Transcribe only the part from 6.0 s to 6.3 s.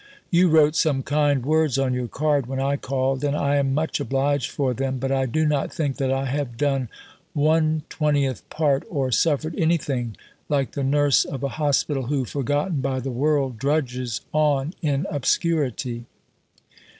I